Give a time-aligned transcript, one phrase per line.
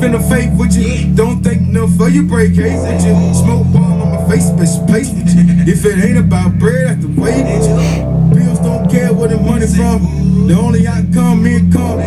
[0.00, 1.14] finna fake with you.
[1.14, 3.34] Don't think enough for you break hate with you.
[3.34, 5.44] Smoke ball on my face, bitch, place with you.
[5.70, 8.34] If it ain't about bread, I have to wait with you.
[8.34, 10.46] Bills don't care where the money from.
[10.48, 11.98] The only outcome, me and come.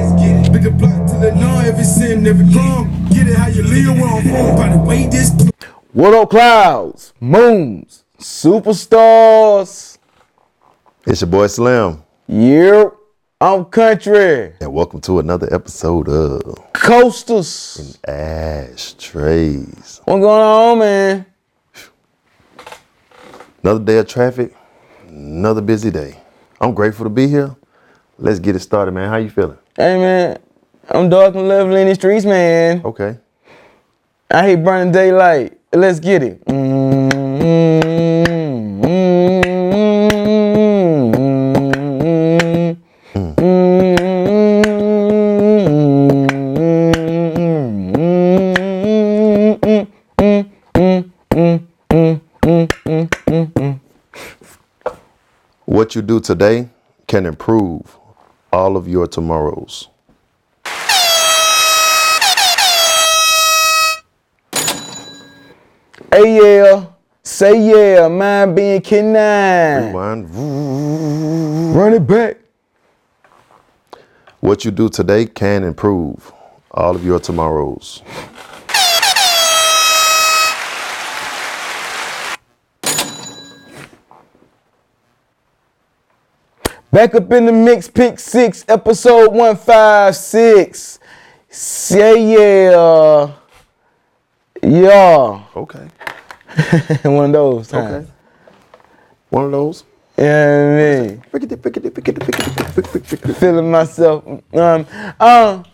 [0.52, 3.08] Big a block till it know every sin, every crumb.
[3.10, 4.56] Get it how you live, where I'm from.
[4.56, 5.32] By the way, this.
[5.94, 9.98] What up, clouds, moons, superstars?
[11.06, 12.96] It's your boy Slim, Yep,
[13.44, 14.54] I'm Kuntry.
[14.62, 18.00] and welcome to another episode of Coasters.
[18.06, 20.00] And Ashtrays.
[20.06, 21.26] What going on, man?
[23.62, 24.56] Another day of traffic,
[25.10, 26.22] another busy day.
[26.62, 27.54] I'm grateful to be here.
[28.18, 29.10] Let's get it started, man.
[29.10, 29.58] How you feeling?
[29.76, 30.40] Hey, man,
[30.90, 32.82] I'm dark and lovely in the streets, man.
[32.86, 33.18] Okay.
[34.32, 35.58] I hate burning daylight.
[35.74, 36.46] Let's get it.
[36.46, 38.33] Mm-hmm.
[55.94, 56.70] What you do today
[57.06, 58.00] can improve
[58.52, 59.90] all of your tomorrows.
[66.12, 66.86] Hey, yeah.
[67.22, 69.90] Say yeah, mind being canine.
[69.94, 71.76] Rewind.
[71.76, 72.38] Run it back.
[74.40, 76.34] What you do today can improve
[76.72, 78.02] all of your tomorrows.
[86.94, 91.00] Back up in the mix, pick six, episode 156.
[91.50, 93.32] Say yeah.
[94.62, 95.44] Yeah.
[95.56, 95.88] Okay.
[97.10, 98.06] One of those times.
[98.06, 98.12] Okay.
[99.30, 99.84] One of those.
[100.20, 101.56] Yeah, I mean, pickety.
[103.40, 104.24] feeling myself.
[104.54, 104.86] Um,
[105.20, 105.66] um,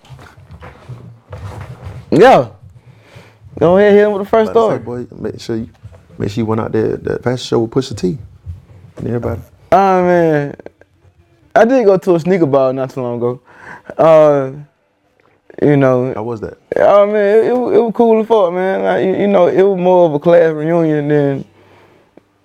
[2.12, 2.50] yeah.
[3.60, 4.78] Go ahead, hit him with the first story.
[4.78, 5.70] say, boy, make sure you
[6.18, 8.18] make sure you went out there that fashion show with Pusha T.
[8.96, 9.42] And everybody.
[9.74, 10.56] Oh man,
[11.56, 13.42] I did go to a sneaker ball not too long ago.
[13.98, 14.52] Uh,
[15.62, 16.58] you know, How was that?
[16.78, 18.84] Oh man, it, it, was- it was cool as fuck, man.
[18.84, 21.46] Like, you, you know, it was more of a class reunion than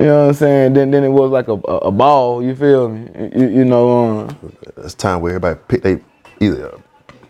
[0.01, 0.73] you know what I'm saying.
[0.73, 2.43] Than, than it was like a, a, a ball.
[2.43, 3.31] You feel me?
[3.37, 4.37] You, you know, um,
[4.79, 6.01] It's time where everybody pick they
[6.41, 6.81] either a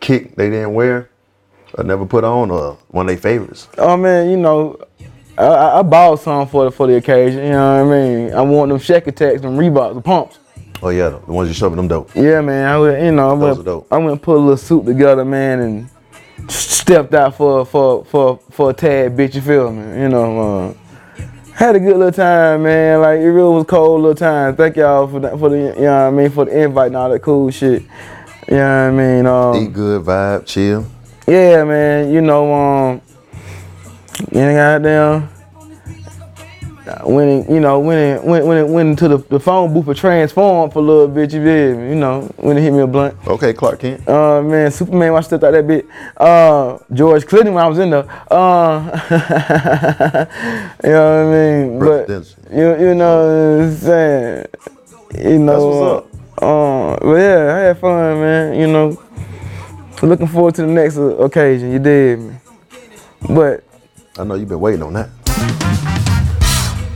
[0.01, 1.11] kick they didn't wear
[1.77, 3.69] or never put on or one of their favorites.
[3.79, 4.79] oh man, you know,
[5.37, 7.45] I, I, I bought some for the for the occasion.
[7.45, 8.33] You know what I mean?
[8.33, 10.39] I want them Shaq Attaqs, them Reeboks, the pumps.
[10.87, 12.15] Oh yeah, the ones you shoving them dope.
[12.15, 12.69] Yeah, man.
[12.69, 13.87] I went, you know, I went.
[13.91, 18.39] I went and put a little suit together, man, and stepped out for for for
[18.51, 19.35] for a tad bitch.
[19.35, 20.03] You feel me?
[20.03, 20.75] You know, uh,
[21.55, 23.01] had a good little time, man.
[23.01, 24.57] Like it really was cold little time.
[24.57, 26.97] Thank y'all for that, for the, you know what I mean, for the invite and
[26.97, 27.83] all that cool shit.
[28.47, 29.27] You know what I mean?
[29.27, 30.87] Um, Eat good, vibe, chill.
[31.27, 32.13] yeah, man.
[32.13, 33.01] You know, um,
[34.31, 35.34] you know, goddamn.
[37.05, 39.95] Went in, you know, went in, went went went into the, the phone booth for
[39.95, 41.33] transform for a little bit.
[41.33, 41.89] You me?
[41.89, 43.17] You know, when it hit me a blunt.
[43.27, 44.07] Okay, Clark Kent.
[44.07, 45.87] Uh man, Superman, when I stepped out that bit.
[46.17, 48.05] Uh, George Clinton when I was in there.
[48.31, 48.85] Uh,
[50.85, 51.79] you know what I mean?
[51.79, 52.09] But
[52.51, 54.47] you you know what I'm saying?
[55.19, 55.69] You know.
[55.69, 58.61] what's Uh, but yeah, I had fun, man.
[58.61, 59.03] You know,
[60.03, 61.73] looking forward to the next uh, occasion.
[61.73, 62.35] You did me.
[63.31, 63.65] But
[64.19, 65.09] I know you've been waiting on that.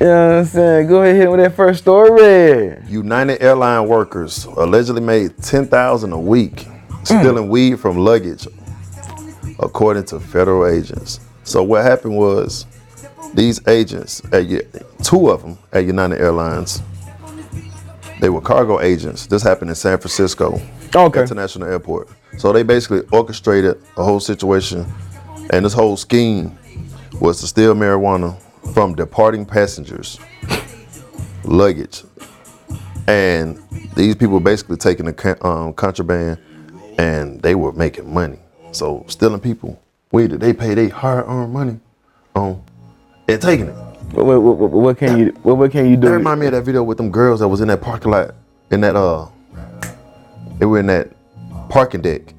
[0.00, 0.86] You know what I'm saying?
[0.88, 2.76] Go ahead and hit with that first story.
[2.86, 6.66] United Airline workers allegedly made ten thousand a week
[7.04, 7.48] stealing mm.
[7.48, 8.47] weed from luggage,
[9.60, 11.20] according to federal agents.
[11.44, 12.66] So what happened was
[13.34, 14.47] these agents, at,
[15.03, 16.82] two of them at United Airlines,
[18.20, 19.26] they were cargo agents.
[19.26, 20.60] This happened in San Francisco
[20.94, 21.20] Okay.
[21.20, 22.08] International Airport.
[22.38, 24.87] So they basically orchestrated a whole situation,
[25.50, 26.58] and this whole scheme
[27.20, 28.38] was to steal marijuana
[28.73, 30.19] from departing passengers,
[31.45, 32.05] luggage,
[33.06, 33.61] and
[33.95, 36.39] these people basically taking the um, contraband,
[36.99, 38.39] and they were making money.
[38.73, 39.81] So stealing people
[40.12, 41.81] weed that they pay their hard-earned money
[42.35, 42.62] on,
[43.29, 43.75] and taking it.
[44.12, 46.09] What, what, what, what can you what, what can you do?
[46.09, 48.35] That remind me of that video with them girls that was in that parking lot,
[48.71, 49.29] in that uh,
[50.59, 51.11] they were in that
[51.69, 52.35] parking deck,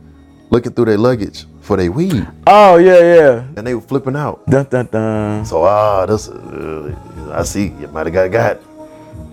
[0.50, 3.44] looking through their luggage for their weed, Oh yeah, yeah.
[3.56, 4.42] and they were flipping out.
[4.50, 5.46] Dun, dun, dun.
[5.46, 6.96] So ah, this, uh,
[7.32, 8.58] I see you might have got got.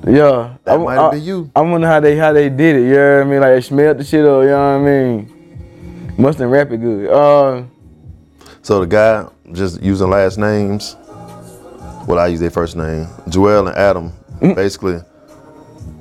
[0.07, 1.51] Yeah, That I- might have been you.
[1.57, 2.89] I wonder how they how they did it.
[2.89, 3.41] You know what I mean?
[3.41, 4.43] Like they smelled the shit up.
[4.43, 6.13] You know what I mean?
[6.19, 7.09] Must have rap it good.
[7.11, 7.63] Uh,
[8.61, 10.95] So the guy just using last names.
[12.07, 13.09] Well, I use their first name.
[13.31, 14.13] Joel and Adam.
[14.41, 15.01] Basically,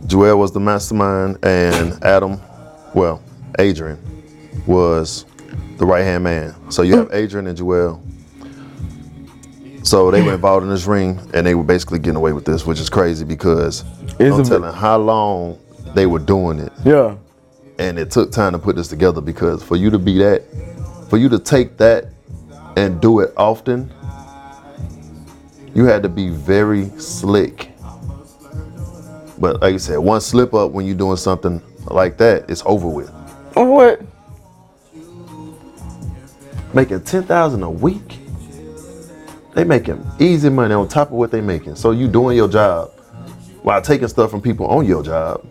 [0.05, 2.41] Joel was the mastermind, and Adam,
[2.93, 3.21] well,
[3.57, 3.97] Adrian,
[4.67, 5.23] was
[5.77, 6.56] the right hand man.
[6.72, 8.01] So you have Adrian and Joel.
[9.83, 12.66] So they were involved in this ring, and they were basically getting away with this,
[12.66, 13.83] which is crazy because
[14.19, 15.60] It's I'm telling how long
[15.94, 17.16] they were doing it, Yeah.
[17.80, 20.44] and it took time to put this together because for you to be that,
[21.10, 22.06] for you to take that
[22.75, 23.92] and do it often,
[25.74, 27.72] you had to be very slick.
[29.38, 32.88] But like you said, one slip up when you're doing something like that, it's over
[32.88, 33.10] with.
[33.54, 34.01] What?
[36.75, 38.19] Making ten thousand a week,
[39.54, 41.77] they making easy money on top of what they making.
[41.77, 42.92] So you doing your job
[43.63, 45.48] while taking stuff from people on your job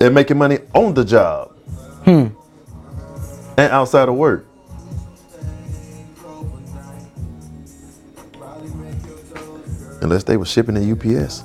[0.00, 1.56] and making money on the job
[2.04, 2.26] hmm.
[3.56, 4.46] and outside of work.
[10.02, 11.40] Unless they were shipping at UPS.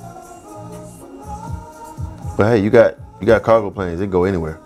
[2.36, 3.98] But hey, you got you got cargo planes.
[3.98, 4.60] They go anywhere.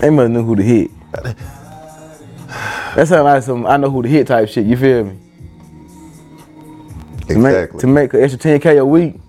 [0.00, 0.90] They must know who to hit.
[2.96, 4.64] That sound like some I know who to hit type shit.
[4.64, 5.18] You feel me?
[7.28, 7.80] To make Exactly.
[7.80, 9.20] to make an extra 10k a week.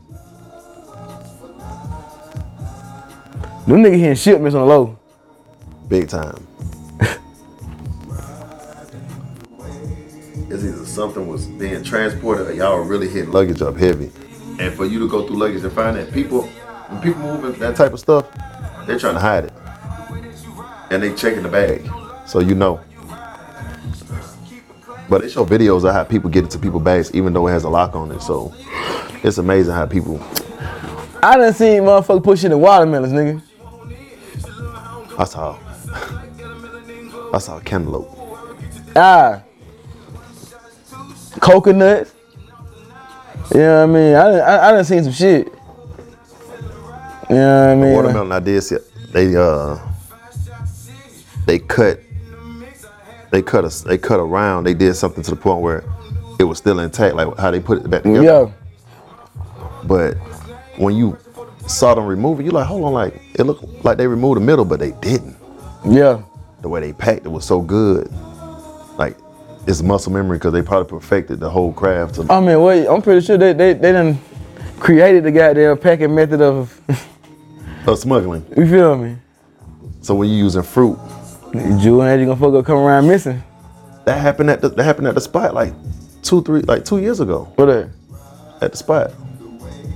[3.68, 4.98] Them niggas hitting shipments on the low.
[5.90, 6.48] Big time.
[10.50, 14.10] it's either something was being transported or y'all were really hitting luggage up heavy.
[14.60, 17.76] And for you to go through luggage and find that people, when people moving that
[17.76, 18.28] type of stuff,
[18.86, 19.54] they're trying to hide it.
[20.90, 21.86] And they checking the bag.
[22.26, 22.80] So you know.
[25.10, 27.64] But they show videos of how people get into people's bags even though it has
[27.64, 28.22] a lock on it.
[28.22, 28.54] So
[29.24, 30.22] it's amazing how people
[31.24, 33.42] I done seen motherfuckers put shit in watermelons, nigga.
[35.18, 35.58] I saw
[37.34, 38.10] I saw a cantaloupe.
[38.96, 39.44] Ah.
[41.40, 42.14] Coconuts.
[43.54, 44.16] You know what I mean?
[44.16, 45.48] I done, I, I done seen some shit.
[47.30, 47.94] You know what I mean?
[47.94, 48.78] watermelon I did see
[49.12, 49.80] they uh
[51.46, 52.00] they cut
[53.32, 55.84] they cut us they cut around they did something to the point where
[56.40, 58.52] it was still intact like how they put it back together Yeah.
[59.84, 60.14] but
[60.78, 61.18] when you
[61.68, 64.46] saw them remove it you're like hold on like it looked like they removed the
[64.46, 65.36] middle but they didn't
[65.86, 66.22] Yeah.
[66.62, 68.10] the way they packed it was so good
[68.98, 69.16] like
[69.68, 73.26] it's muscle memory because they probably perfected the whole craft I mean, wait, I'm pretty
[73.26, 74.18] sure they, they, they done
[74.80, 76.80] created the goddamn packing method of,
[77.86, 79.18] of smuggling you feel me?
[80.02, 80.98] so when you're using fruit
[81.54, 83.42] Jew and you gonna fuck up come around missing.
[84.06, 85.74] that happened at the that happened at the spot like
[86.22, 87.90] two three like two years ago What that?
[88.62, 89.12] at the spot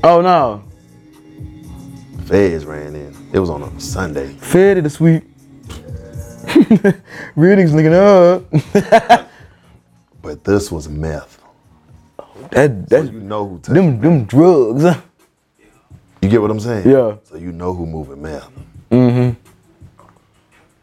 [0.04, 0.64] Oh no.
[2.26, 3.16] Feds ran in.
[3.34, 4.34] It was on a Sunday.
[4.36, 5.24] Fed it the sweep.
[7.36, 7.94] Real niggas looking
[9.14, 9.28] up.
[10.22, 11.40] But this was meth.
[12.52, 14.84] That So you know who touched them them drugs.
[16.22, 16.88] You get what I'm saying?
[16.88, 17.16] Yeah.
[17.24, 18.48] So you know who moving meth.
[18.92, 19.41] Mm-hmm.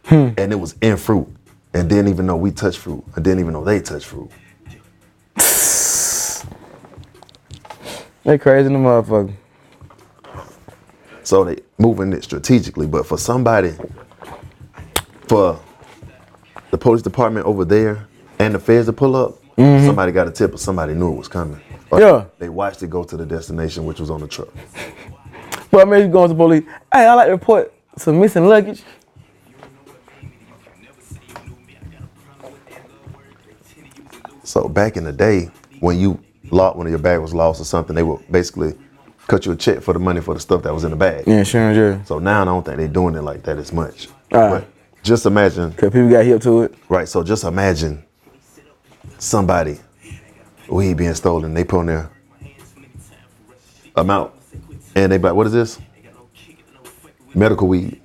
[0.09, 0.31] Hmm.
[0.37, 1.29] And it was in fruit.
[1.75, 3.05] And didn't even know we touched fruit.
[3.17, 4.31] I didn't even know they touched fruit.
[8.29, 9.33] They crazy in the motherfucker.
[11.23, 12.87] So they moving it strategically.
[12.87, 13.73] But for somebody,
[15.29, 15.59] for
[16.71, 18.07] the police department over there
[18.39, 19.87] and the feds to pull up, mm-hmm.
[19.87, 21.59] somebody got a tip or somebody knew it was coming.
[21.91, 22.25] Or Yeah.
[22.39, 24.49] They watched it go to the destination, which was on the truck.
[25.71, 26.65] But I mean, you going to police.
[26.93, 28.83] Hey, I like to report some missing luggage.
[34.49, 35.51] So back in the day,
[35.81, 36.19] when you
[36.51, 38.75] lost, when your bag was lost or something, they would basically
[39.27, 41.25] cut you a check for the money for the stuff that was in the bag.
[41.27, 42.03] Yeah, sure, yeah.
[42.05, 44.09] So now I don't think they're doing it like that as much.
[44.33, 44.65] Alright.
[44.65, 46.75] But just imagine, Cause people got hip to it.
[46.89, 47.07] right?
[47.07, 48.03] So just imagine
[49.19, 49.81] somebody
[50.67, 51.53] weed being stolen.
[51.53, 52.11] They put on their
[53.97, 54.33] amount,
[54.95, 55.79] and they be like, "What is this?
[57.35, 58.01] Medical weed."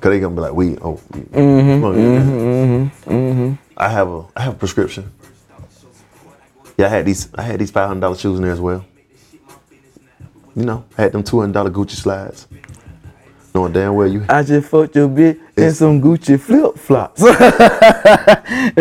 [0.00, 1.28] Cause they gonna be like, "Weed, oh, weed.
[1.34, 5.12] Come on, get that." I have a, I have a prescription.
[6.76, 8.84] Yeah, I had these, I had these five hundred dollar shoes in there as well.
[10.54, 12.46] You know, I had them two hundred dollar Gucci slides.
[13.54, 17.22] Knowing damn well you I just fucked your bitch in some Gucci flip flops.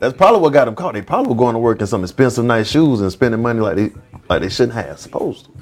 [0.00, 0.92] That's probably what got them caught.
[0.92, 3.76] They probably were going to work in some expensive, nice shoes and spending money like
[3.76, 3.90] they
[4.28, 5.52] like they shouldn't have supposed to.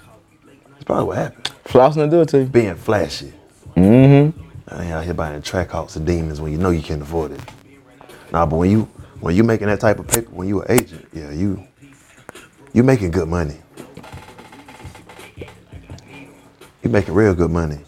[0.73, 1.51] That's probably what happened.
[1.65, 2.47] Flossing to do it to you.
[2.47, 3.33] Being flashy.
[3.77, 4.41] Mm-hmm.
[4.67, 7.31] I ain't out here buying track hawks and demons when you know you can't afford
[7.31, 7.41] it.
[8.33, 8.89] Nah, but when you
[9.23, 11.65] when you making that type of paper, when you an agent, yeah, you
[12.73, 13.57] you making good money.
[16.83, 17.79] You making real good money.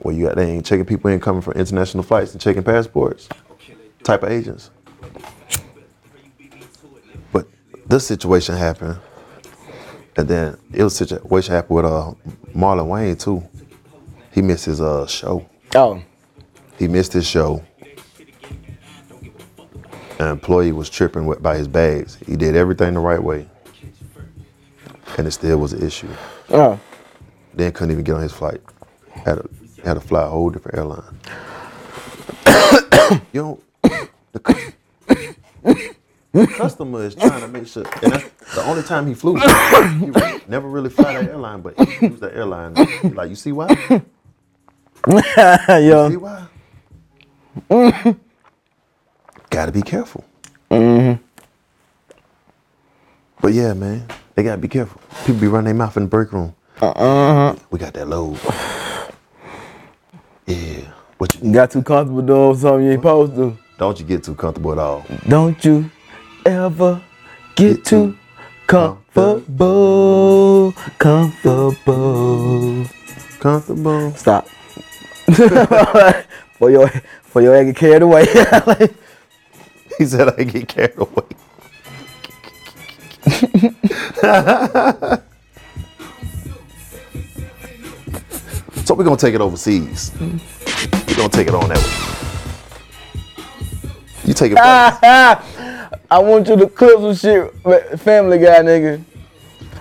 [0.00, 3.28] Well, you got they ain't checking people in coming from international flights and checking passports.
[4.02, 4.70] Type of agents.
[7.30, 7.46] But
[7.86, 8.98] this situation happened,
[10.16, 12.14] and then it was a situation happened with uh
[12.54, 13.46] Marlon Wayans too.
[14.32, 15.46] He missed his uh show.
[15.74, 16.02] Oh.
[16.78, 17.62] He missed his show.
[20.18, 22.16] An employee was tripping with, by his bags.
[22.26, 23.48] He did everything the right way,
[25.16, 26.08] and it still was an issue.
[26.50, 26.78] Oh.
[27.54, 28.60] Then couldn't even get on his flight.
[29.12, 29.48] Had to
[29.84, 31.18] had to fly a whole different airline.
[33.32, 33.62] you don't.
[34.32, 34.72] The, cu-
[36.32, 39.36] the customer is trying to make sure, and that's the only time he flew.
[39.98, 40.06] he
[40.48, 42.74] never really fly that airline, but he used that airline.
[43.14, 43.68] Like you see why?
[45.68, 46.10] Yo.
[46.10, 46.46] See why?
[49.58, 50.22] Gotta be careful.
[50.70, 51.18] Mhm.
[53.40, 55.00] But yeah, man, they gotta be careful.
[55.26, 56.54] People be running their mouth in the break room.
[56.80, 57.56] Uh-huh.
[57.72, 58.38] We got that load.
[60.46, 60.80] Yeah.
[61.18, 63.58] What you, Got too comfortable doing something you ain't supposed to.
[63.78, 65.04] don't you get too comfortable at all.
[65.28, 65.90] Don't you
[66.46, 67.02] ever
[67.54, 68.16] get too
[68.66, 72.86] comfortable, comfortable.
[73.40, 74.12] Comfortable.
[74.14, 74.48] Stop.
[76.58, 76.88] for your
[77.24, 78.24] for your egg get carried away.
[79.98, 81.24] He said I get carried away.
[88.84, 90.12] so we're gonna take it overseas.
[90.20, 90.38] We're
[91.16, 91.84] gonna take it on that way.
[94.24, 95.02] You take it back.
[96.10, 97.52] I want you to clip some shit,
[98.00, 99.04] Family Guy nigga.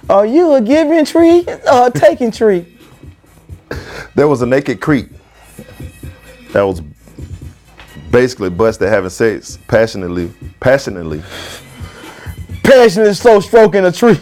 [0.09, 2.65] Are you a giving tree or a taking tree?
[4.15, 5.07] There was a naked creek
[6.53, 6.81] that was
[8.11, 11.21] basically busted having sex passionately, passionately
[12.63, 14.19] Passionate slow stroking a tree.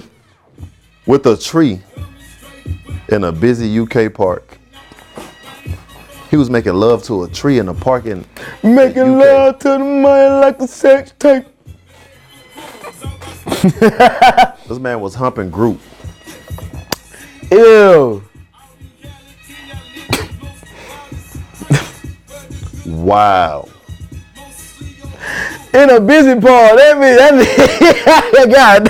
[1.08, 1.82] with a tree
[3.10, 4.58] in a busy UK park.
[6.30, 8.25] He was making love to a tree in a park in
[8.62, 9.20] Making UK.
[9.25, 11.46] love to the man like a sex tape.
[14.68, 15.80] This man was humping Groot.
[17.51, 18.24] Ew.
[22.86, 23.68] Wow.
[25.75, 26.77] In a busy part.
[26.77, 28.89] That mean that mean God.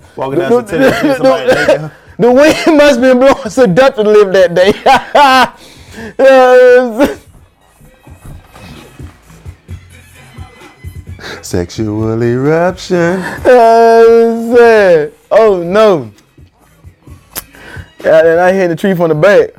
[0.16, 1.90] Walking down the somebody naked.
[2.16, 4.72] The wind must be blowing seductively that day.
[6.18, 7.20] Yes.
[11.42, 13.20] Sexual eruption.
[13.44, 15.12] Yes.
[15.30, 16.12] oh no.
[18.02, 19.50] Yeah, and I hit the tree from the back.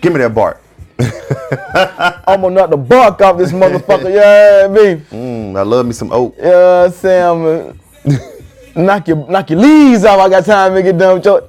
[0.00, 0.62] Give me that bark.
[2.26, 4.12] I'm gonna knock the bark off this motherfucker.
[4.12, 5.02] Yeah, me.
[5.10, 6.34] Mm, I love me some oak.
[6.38, 7.78] Yeah, Sam.
[8.76, 10.20] knock your knock your leaves off.
[10.20, 11.48] I got time to get done with your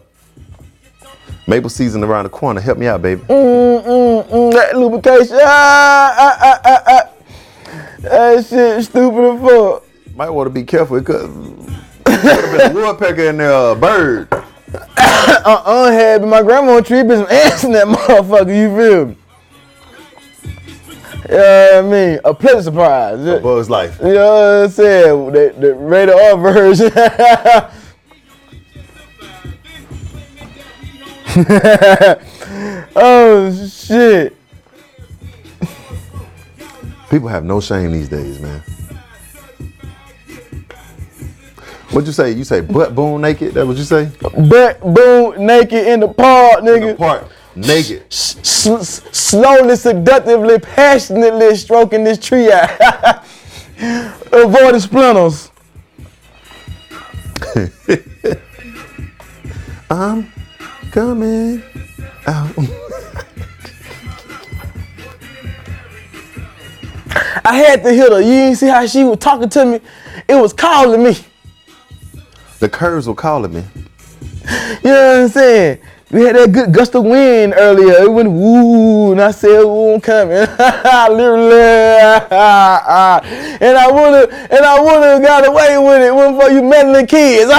[1.48, 2.62] Maple season around the corner.
[2.62, 3.22] Help me out, baby.
[3.22, 5.38] mm, mm, mm, that lubrication.
[5.42, 7.10] Ah, ah, ah, ah, ah.
[8.00, 9.84] That shit stupid as fuck.
[10.16, 11.00] Might want to be careful.
[11.00, 11.66] Because it
[12.06, 14.28] could, have been a woodpecker in there, a bird.
[14.74, 18.56] Uh-uh, had my grandma tree, been some ants in that motherfucker.
[18.56, 19.18] You feel me?
[21.32, 23.26] Yeah, I mean, a pleasant surprise.
[23.26, 23.40] A
[23.72, 23.98] life.
[24.02, 25.32] You know what I'm saying?
[25.32, 26.92] The, the rated R version.
[32.98, 34.36] oh shit.
[37.10, 38.62] People have no shame these days, man.
[41.92, 42.32] What'd you say?
[42.32, 43.54] You say butt boom naked?
[43.54, 44.12] That what you say?
[44.50, 46.98] Butt boom naked in the park, nigga.
[46.98, 48.04] Part naked.
[48.12, 52.70] S- s- slowly, seductively, passionately stroking this tree out.
[54.32, 55.52] Avoid the splinters.
[59.90, 60.32] I'm
[60.92, 61.64] coming
[62.28, 62.56] out.
[67.44, 68.22] I had to hit her.
[68.22, 69.80] You didn't see how she was talking to me?
[70.28, 71.18] It was calling me.
[72.60, 73.64] The curves were calling me.
[74.84, 75.80] You know what I'm saying?
[76.12, 78.04] We had that good gust of wind earlier.
[78.04, 80.36] It went woo, and I said, "Ooh, I'm coming."
[81.16, 81.56] Literally,
[83.62, 86.14] and I would have, and I would have got away with it.
[86.14, 87.50] One for you meddling kids.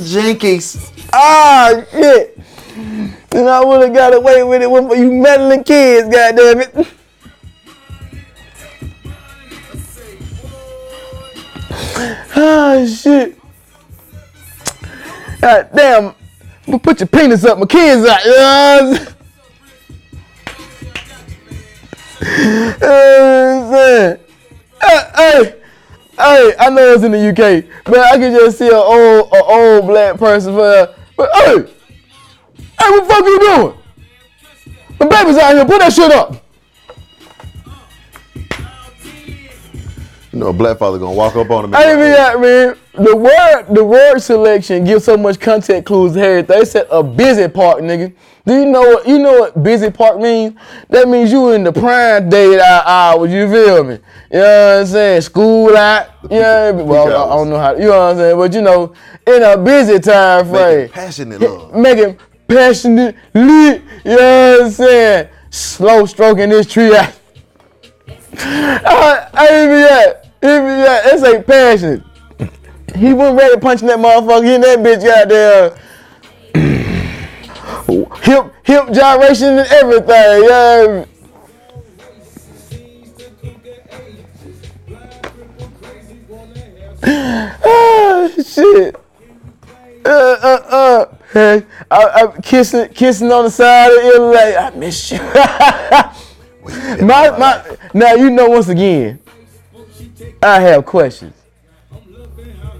[0.00, 0.92] Jinkies.
[1.12, 2.38] ah, shit.
[3.32, 4.70] And I would have got away with it.
[4.70, 6.08] One for you meddling kids.
[6.08, 6.95] God damn it.
[12.38, 13.38] Ah, shit.
[15.40, 16.14] God damn.
[16.80, 18.20] Put your penis up, my kids out.
[18.24, 19.16] What I'm?
[25.16, 25.60] Hey,
[26.18, 29.42] hey, I know it's in the UK, but I can just see an old, a
[29.44, 33.74] old black person for, but hey, hey, what the fuck you doing?
[34.98, 36.45] The baby's out here, put that shit up.
[40.36, 41.74] You know, a black father gonna walk up on him.
[41.74, 42.76] I even like, that, man.
[42.92, 46.58] The word, the word selection gives so much context clues to everything.
[46.58, 48.12] They said a busy park, nigga.
[48.44, 50.54] Do you know what you know what busy park means?
[50.90, 53.32] That means you in the prime day hours.
[53.32, 53.94] You feel me?
[53.94, 53.98] You
[54.40, 55.20] know what I'm saying?
[55.22, 56.10] School out.
[56.24, 56.86] You know what I mean?
[56.86, 57.72] Well, I, I don't know how.
[57.72, 58.36] You know what I'm saying?
[58.36, 58.94] But you know,
[59.26, 61.74] in a busy time Making frame, passionate love.
[61.74, 63.82] making passionate, lit.
[64.04, 65.28] You know what I'm saying?
[65.48, 67.14] Slow stroking this tree out.
[68.38, 70.25] I, I ain't be that.
[70.40, 71.04] He be that.
[71.04, 72.04] That's like passion.
[72.94, 74.54] He wasn't ready punching that motherfucker.
[74.54, 75.72] in that bitch goddamn
[78.22, 80.44] hip hip gyration and everything.
[80.48, 81.04] Yeah.
[87.08, 88.96] Ah, shit.
[90.04, 91.16] Uh, uh, uh.
[91.32, 95.18] Hey, I, I kissing, kissing on the side of like, I miss you.
[97.06, 99.18] my, my, now you know once again,
[100.42, 101.34] I have questions.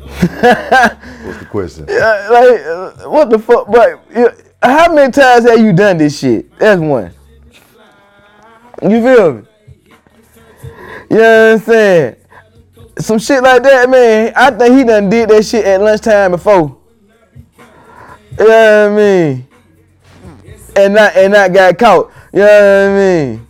[0.06, 1.86] What's the question?
[1.88, 3.70] Like, uh, what the fuck?
[3.70, 4.00] But
[4.62, 6.56] how many times have you done this shit?
[6.58, 7.12] That's one.
[8.82, 9.42] You feel me?
[11.10, 12.16] You know what I'm saying?
[12.98, 14.32] Some shit like that, man.
[14.34, 16.76] I think he done did that shit at lunchtime before.
[18.38, 19.48] You know what I mean?
[20.76, 22.12] And not and not got caught.
[22.32, 23.45] You know what I mean?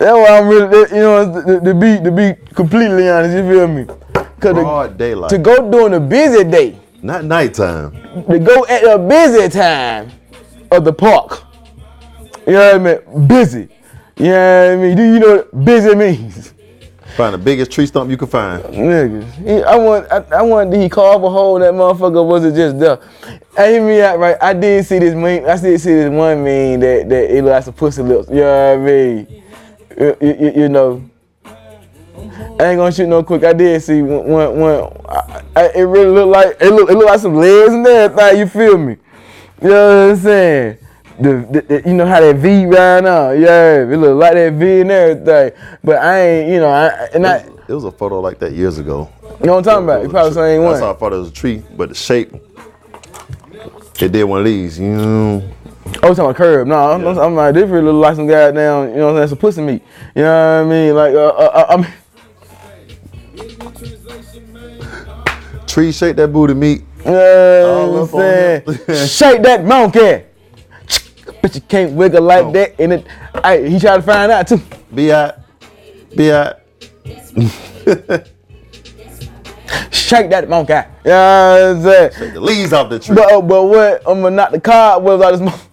[0.00, 3.34] That's why I'm really, you know, to, to be to be completely honest.
[3.36, 3.84] You feel me?
[3.84, 5.28] Cause to- Broad daylight.
[5.28, 7.92] to go during a busy day, Not nighttime.
[8.26, 10.10] to go at a busy time
[10.70, 11.42] of the park.
[12.46, 13.26] You know what I mean?
[13.28, 13.68] Busy.
[14.16, 14.96] You know what I mean?
[14.96, 16.54] Do you know what busy means?
[17.16, 18.62] Find the biggest tree stump you can find.
[18.64, 22.54] Nigga, I want I, I want did he carve a hole that motherfucker was it
[22.54, 22.98] just there?
[23.54, 24.36] Hey, hear me out right.
[24.40, 25.44] I did see this meme.
[25.44, 28.30] I did see this one meme that, that it look like some pussy lips.
[28.30, 29.42] You know what I mean?
[30.00, 31.02] You, you- you know.
[32.58, 33.44] I ain't gonna shoot no quick.
[33.44, 34.58] I did see one one.
[34.60, 37.86] one I, I, it really looked like it looked, it look like some legs and
[37.86, 38.38] everything.
[38.38, 38.96] You feel me?
[39.62, 40.78] You know what I'm saying?
[41.18, 44.52] The, the, the- you know how that V right now, yeah, it look like that
[44.54, 45.52] V and everything.
[45.84, 47.36] But I ain't, you know, I and I,
[47.68, 49.10] It was a photo like that years ago.
[49.40, 50.02] you know what I'm talking about?
[50.02, 50.82] You probably how one.
[50.82, 52.32] I thought it was a tree, but the shape,
[54.00, 54.78] it did one of these.
[54.78, 55.42] You know,
[56.02, 56.66] Oh, talking about curb?
[56.66, 57.20] No, I'm, Yeah.
[57.20, 59.60] I'm like, this really look like some goddamn, you know what I'm saying, some pussy
[59.62, 59.82] meat.
[60.14, 60.94] You know what I mean?
[60.94, 61.86] Like, uh, uh, I mean,
[65.66, 66.82] tree shake that booty meat.
[67.04, 69.06] you know what I'm saying?
[69.08, 70.24] Shake that monkey.
[71.40, 72.52] But you can't wiggle like Oh.
[72.52, 72.78] that.
[72.78, 73.06] And it,
[73.42, 74.60] hey, he tried to find out too.
[74.94, 75.36] Be out,
[76.14, 76.60] be out.
[79.90, 80.72] Shake that monkey.
[81.04, 82.10] You know what I'm saying?
[82.18, 83.14] Take the leaves off the tree.
[83.16, 84.02] But, uh, but what?
[84.06, 85.66] I'm gonna knock the cobwebs out this.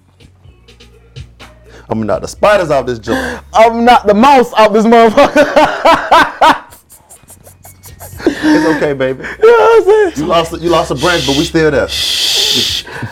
[1.89, 3.41] I'm gonna the spiders off this joint.
[3.53, 6.57] I'm gonna the mouse out this motherfucker.
[8.19, 9.23] It's okay, baby.
[9.41, 10.13] you know what I'm saying?
[10.17, 11.87] You lost, you lost a branch, but we still there.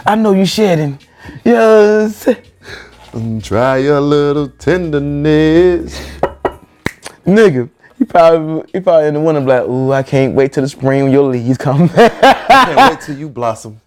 [0.06, 1.00] I know you shedding.
[1.44, 2.28] Yes.
[3.42, 6.00] Try your little tenderness.
[7.26, 10.64] Nigga, you probably you probably in the winter be like, ooh, I can't wait till
[10.64, 12.12] the spring when your leaves come back.
[12.48, 13.82] Can't wait till you blossom.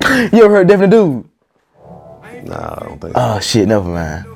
[0.04, 1.28] you ever heard Definitely Dude?
[2.44, 3.12] Nah, I don't think.
[3.16, 4.26] Oh shit, never mind.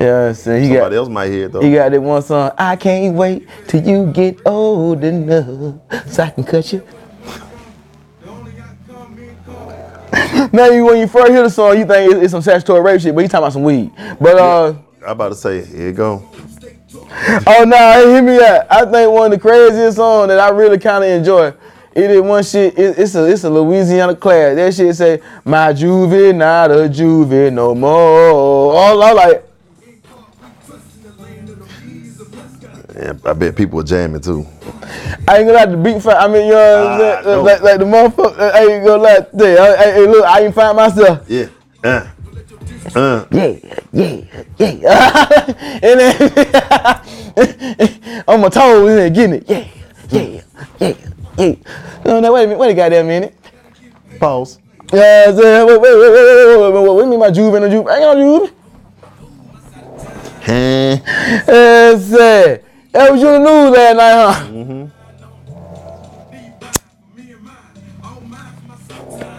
[0.00, 0.62] You know what I'm saying?
[0.62, 1.60] He Somebody got else might hear it though.
[1.60, 6.30] he got that one song, I can't wait till you get old enough so I
[6.30, 6.86] can cut you.
[10.52, 13.00] now you when you first hear the song, you think it's, it's some statutory rape
[13.00, 13.90] shit, but you talking about some weed.
[14.20, 16.28] But uh I'm about to say, here you go.
[17.46, 18.66] Oh no, nah, hear me out.
[18.70, 21.52] I think one of the craziest songs that I really kind of enjoy.
[21.94, 22.78] It is one shit.
[22.78, 24.54] It, it's a it's a Louisiana class.
[24.56, 28.72] That shit say my juvie not a juvie no more.
[28.72, 29.44] All I like.
[32.94, 34.44] Yeah, I bet people were jamming too.
[35.28, 36.16] I ain't gonna let the beat fight.
[36.16, 37.24] I mean, you know what I'm Ah, saying?
[37.36, 37.42] no.
[37.42, 38.52] Like, like the motherfucker.
[38.54, 39.78] I ain't gonna let that.
[39.78, 41.20] Hey, look, I ain't find myself.
[41.28, 41.46] Yeah.
[41.84, 42.06] Uh.
[42.96, 43.24] Uh.
[43.30, 43.56] Yeah,
[43.92, 44.20] yeah,
[44.58, 45.44] yeah.
[45.82, 46.14] and then
[48.26, 49.44] on my toes and then getting it.
[49.48, 49.68] Yeah,
[50.10, 50.40] yeah.
[51.38, 52.58] No, no, wait a minute.
[52.58, 53.34] Wait a goddamn minute.
[54.18, 54.58] Pause.
[54.92, 57.30] Yeah, saying, wait, wait, wait, wait, wait, wait, wait, wait, what do you mean my
[57.30, 57.86] juve and a juve?
[57.86, 58.52] I ain't got no juve.
[60.40, 60.96] Huh?
[61.46, 64.14] Yeah, say, that was you in the news last night,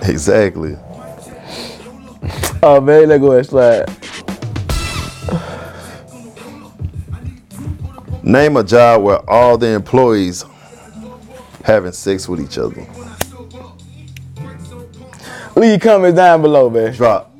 [0.04, 0.10] huh?
[0.10, 0.78] Exactly.
[2.62, 3.90] Oh man, let go and slide.
[8.22, 10.46] Name a job where all the employees
[11.63, 12.86] having sex with each other.
[15.56, 16.93] Leave comments down below, man.
[16.93, 17.36] Drop.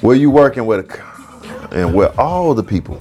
[0.00, 3.00] Where you working with a, and where all the people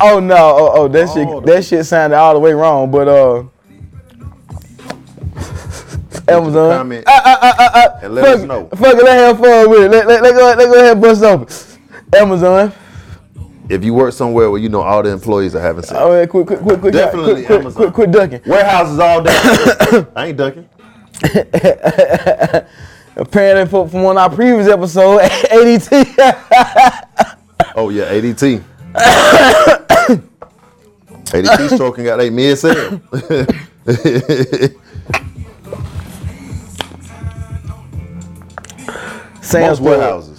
[0.00, 0.36] Oh no!
[0.36, 1.46] Oh, oh that All shit.
[1.46, 2.90] That shit sounded all the way wrong.
[2.90, 3.44] But uh,
[6.28, 6.76] Amazon.
[6.76, 7.98] comment Ah, ah, ah, ah, ah.
[8.02, 8.68] and let fuck, us know.
[8.68, 9.04] Fuck it.
[9.04, 9.90] Let have fun with it.
[9.90, 10.46] Let, let, let go.
[10.46, 11.48] Let go ahead and bust open.
[12.14, 12.72] Amazon.
[13.68, 15.98] If you work somewhere where you know all the employees are having sex.
[15.98, 17.82] Oh yeah, quit, quit, quit, quit, Definitely quit, Amazon.
[17.82, 18.40] quit, quit ducking.
[18.46, 19.30] Warehouses all day.
[20.16, 20.68] I ain't ducking.
[23.16, 27.14] Apparently, from, from one of our previous episodes, ADT.
[27.76, 28.62] Oh yeah, ADT.
[31.24, 33.00] ADT stroking got they mid sale.
[39.40, 40.33] Sam's Most warehouses.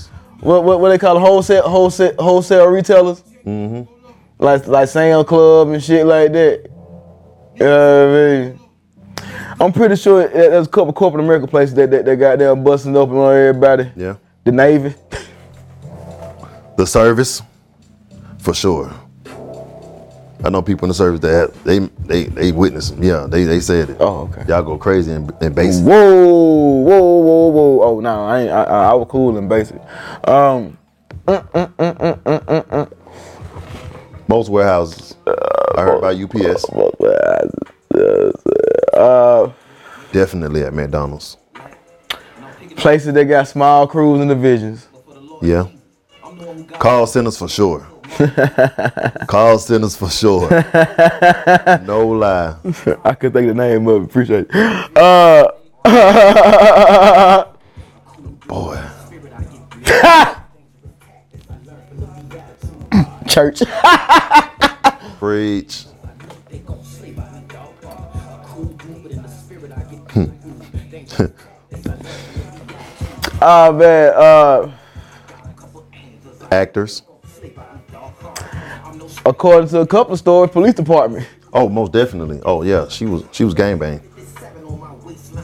[0.45, 1.21] What, what what they call it?
[1.21, 3.23] wholesale wholesale wholesale retailers?
[3.43, 3.91] Mm-hmm.
[4.37, 6.69] Like like Sam's Club and shit like that.
[7.55, 8.59] You know what I mean?
[9.59, 12.95] I'm pretty sure there's a couple corporate America places that that, that got them busting
[12.95, 13.91] open on everybody.
[13.95, 14.17] Yeah.
[14.43, 14.93] The Navy.
[16.77, 17.41] The service,
[18.37, 18.93] for sure.
[20.43, 22.95] I know people in the service that have, they they they witnessed.
[22.97, 23.97] Yeah, they they said it.
[23.99, 24.43] Oh, okay.
[24.47, 25.83] Y'all go crazy in, in basic.
[25.83, 26.13] Whoa,
[26.81, 27.81] whoa, whoa, whoa!
[27.83, 28.51] Oh no, I ain't.
[28.51, 29.77] I, I, I was cool and basic.
[30.27, 30.77] Um,
[31.25, 32.91] mm, mm, mm,
[34.27, 35.15] Most warehouses.
[35.25, 36.65] I heard about UPS.
[38.93, 39.51] uh,
[40.11, 41.37] Definitely at McDonald's.
[42.77, 44.87] places that got small crews and divisions.
[45.41, 45.67] Yeah.
[46.79, 47.87] Call centers for sure.
[49.27, 50.49] Call centers for sure.
[51.85, 52.55] No lie.
[53.03, 54.05] I could think the name of it.
[54.05, 54.97] Appreciate it.
[54.97, 55.51] Uh,
[58.47, 58.81] Boy.
[63.27, 63.61] church.
[65.19, 65.85] Preach.
[73.41, 74.13] Oh man.
[74.15, 74.71] Uh,
[76.51, 77.04] Actors.
[79.25, 81.27] According to a couple of stores, police department.
[81.53, 82.41] Oh, most definitely.
[82.43, 84.01] Oh yeah, she was she was gang bang.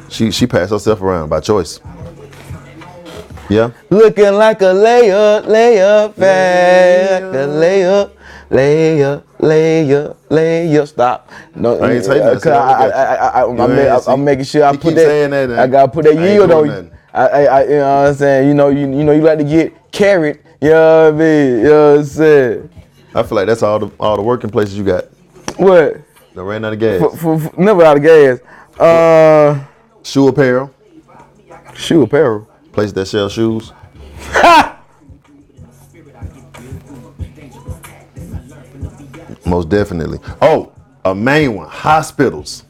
[0.10, 1.80] She she passed herself around by choice.
[3.50, 3.72] Yeah.
[3.90, 8.12] Looking like a layup, layup, a layup,
[8.50, 10.88] layup, layup, layup.
[10.88, 11.30] Stop.
[11.56, 13.72] No, I ain't saying uh, that, Cause I, I I, I, I, I, You I'm,
[13.80, 15.30] ain't ma- see- I'm making sure I put that.
[15.32, 16.92] that, I gotta put that yield on you.
[17.14, 18.48] I, I, I, you know what I'm saying?
[18.48, 20.40] You know, you, you know, you like to get carried.
[20.62, 21.58] You know what I mean?
[21.58, 22.70] You know what I'm saying?
[23.14, 25.06] I feel like that's all the all the working places you got.
[25.58, 25.98] What?
[26.34, 27.00] That ran out of gas.
[27.00, 28.40] For, for, for, never out of gas.
[28.80, 29.66] Uh,
[30.04, 30.74] Shoe apparel.
[31.76, 32.48] shoe apparel.
[32.72, 33.74] Place that sell shoes.
[39.46, 40.20] Most definitely.
[40.42, 40.72] Oh,
[41.04, 41.68] a main one.
[41.68, 42.64] Hospitals.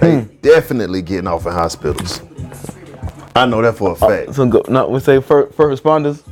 [0.00, 0.34] They Hmm.
[0.42, 2.20] definitely getting off in hospitals.
[3.36, 4.34] I know that for a fact.
[4.34, 6.22] So go, no, we say first, first responders.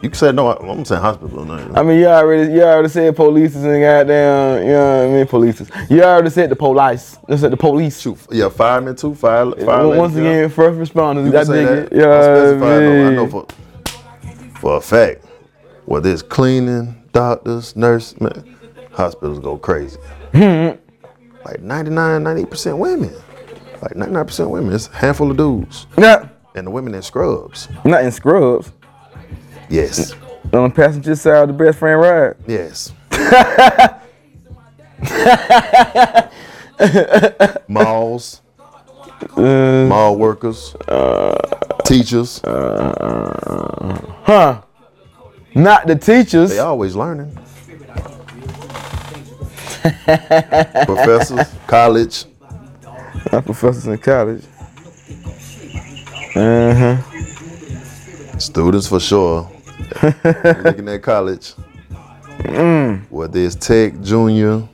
[0.00, 0.52] You can say no.
[0.52, 1.44] I'm saying hospital.
[1.44, 5.08] No, I mean, you already you already said police is and goddamn, you know what
[5.08, 5.60] I mean, police.
[5.60, 5.70] is.
[5.90, 7.18] You already said the police.
[7.28, 8.00] You said the police.
[8.00, 9.14] Shoot, yeah, firemen too.
[9.16, 10.20] Fire, fire Once yeah.
[10.20, 11.24] again, first responders.
[11.30, 11.78] You I dig that.
[11.78, 11.92] it.
[11.92, 13.06] You know I'll what I specify.
[13.06, 13.46] I know for
[14.60, 15.24] for a fact,
[15.86, 18.56] whether it's cleaning, doctors, nurse, man,
[18.92, 19.98] hospitals go crazy.
[20.32, 20.70] Hmm.
[21.44, 23.12] like 99, 98% women.
[23.80, 24.74] Like 99% women.
[24.74, 25.86] It's a handful of dudes.
[25.96, 26.28] Yeah.
[26.54, 27.68] And the women in scrubs.
[27.84, 28.72] not in scrubs.
[29.68, 30.12] Yes.
[30.52, 32.34] On the passenger side of the best friend ride.
[32.46, 32.92] Yes.
[37.68, 38.40] Malls.
[39.36, 40.74] Mall workers.
[41.84, 42.40] teachers.
[44.24, 44.62] Huh?
[45.54, 46.50] Not the teachers.
[46.50, 47.36] They always learning.
[50.86, 52.24] Professors, college.
[53.32, 54.44] Not professors in college.
[56.34, 56.96] Uh huh.
[58.38, 59.50] Students for sure.
[60.64, 61.54] Looking at college.
[62.38, 63.10] Mm.
[63.10, 64.66] Whether it's tech, junior,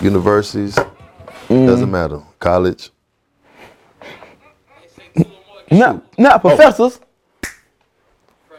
[0.00, 0.76] universities,
[1.48, 1.66] mm.
[1.66, 2.20] doesn't matter.
[2.38, 2.90] College.
[5.70, 6.48] Not not oh.
[6.48, 7.00] professors.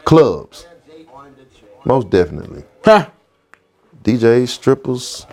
[0.04, 0.66] Clubs.
[1.84, 2.64] Most definitely.
[2.84, 3.08] Huh?
[4.02, 5.26] DJs, strippers,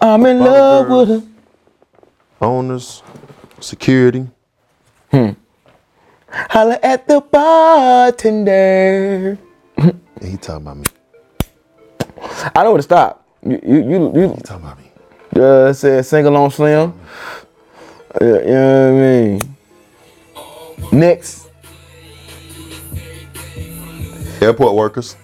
[0.00, 1.28] I'm in love with her.
[2.40, 3.02] owners,
[3.60, 4.28] security.
[5.10, 5.30] Hmm.
[6.54, 8.46] Holla at the bartender.
[10.22, 10.84] He talking about me.
[12.54, 13.26] I know where to stop.
[13.42, 14.86] You you you, you He talking about me.
[15.42, 16.94] uh, said sing along slim.
[18.20, 19.40] Uh, you know what I mean?
[20.92, 21.48] Next.
[24.40, 25.16] Airport workers.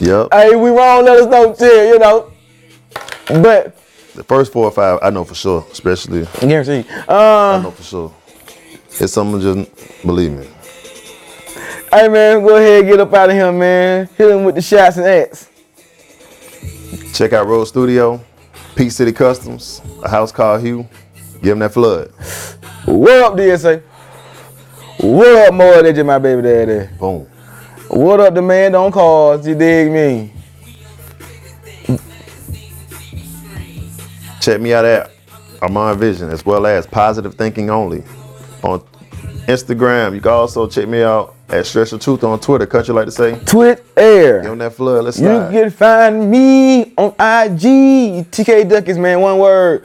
[0.00, 0.28] Yep.
[0.32, 2.32] Hey, we wrong, let us know too, you know.
[3.42, 3.76] But
[4.16, 6.88] The first four or five, I know for sure, especially guarantee.
[7.06, 8.14] I Uh know for sure.
[8.98, 10.48] It's something just believe me.
[11.92, 14.08] Hey man, go ahead get up out of here, man.
[14.16, 15.50] Hit him with the shots and acts.
[17.12, 18.18] Check out Road Studio,
[18.74, 20.88] Peak City Customs, a house called Hugh.
[21.42, 22.10] Give him that flood.
[22.86, 23.82] What up, DSA?
[25.00, 26.88] What up, more than just my baby daddy?
[26.98, 27.26] Boom.
[27.88, 30.32] What up, the man don't cause, you dig me?
[34.46, 35.10] Check me out at
[35.60, 38.04] Armand Vision as well as Positive Thinking Only
[38.62, 38.78] on
[39.48, 40.14] Instagram.
[40.14, 42.64] You can also check me out at Stretch the Truth on Twitter.
[42.64, 43.36] Cut you like to say.
[43.44, 44.48] Twit Get Air.
[44.48, 45.02] on that flood.
[45.02, 45.50] Let's You slide.
[45.50, 49.84] can find me on IG, TK Duckets, man, one word.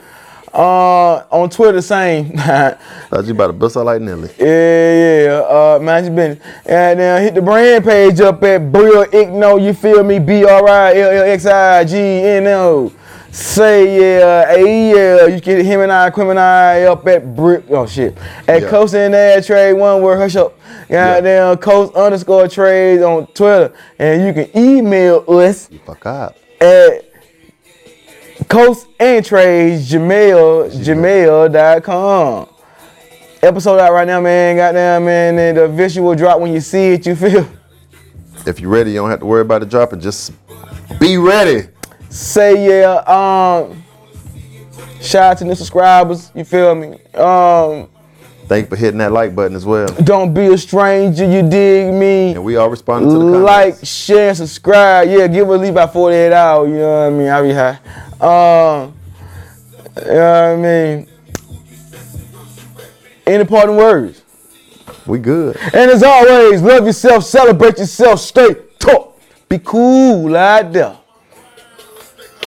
[0.54, 2.36] Uh, on Twitter, same.
[2.38, 4.30] Thought you about to bust out like Nelly.
[4.38, 9.06] Yeah, yeah, uh, man, you been and then hit the brand page up at Brill
[9.06, 10.20] Igno, you feel me?
[10.20, 12.92] B R I L L X I G N O.
[13.34, 17.64] Say yeah, hey yeah, you get him and I, Quim and I up at Brick.
[17.70, 18.14] Oh shit,
[18.46, 18.68] at Yeah.
[18.68, 20.58] Coast and Ad Trade, one word, hush up.
[20.90, 26.36] Goddamn, Coast underscore trades on Twitter, and you can email us Fuck up.
[26.60, 27.04] at
[28.48, 32.48] Coast and Trades Gmail Gmail.com.
[33.42, 34.56] Episode out right now, man.
[34.56, 35.38] Goddamn, man.
[35.38, 37.48] And the visual drop when you see it, you feel.
[38.46, 40.00] If you're ready, you don't have to worry about the dropping.
[40.00, 40.32] Just
[41.00, 41.68] be ready.
[42.12, 42.96] Say yeah.
[43.06, 43.82] Um.
[45.00, 46.30] Shout out to new subscribers.
[46.34, 46.98] You feel me?
[47.14, 47.88] Um.
[48.46, 49.86] Thank you for hitting that like button as well.
[50.04, 51.24] Don't be a stranger.
[51.24, 52.32] You dig me?
[52.32, 53.80] And we all responding to the comments.
[53.80, 55.08] like, share, subscribe.
[55.08, 56.68] Yeah, give us leave by 48 hours.
[56.68, 57.28] You know what I mean?
[57.28, 57.78] I'll be high.
[58.20, 58.94] Um,
[59.96, 61.08] you know what I mean?
[63.26, 64.22] Any parting words?
[65.06, 65.56] We good.
[65.56, 69.14] And as always, love yourself, celebrate yourself, stay tough,
[69.48, 70.98] be cool out there.